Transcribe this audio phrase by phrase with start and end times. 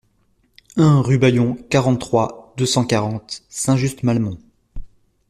[0.77, 4.39] un rue Bayon, quarante-trois, deux cent quarante, Saint-Just-Malmont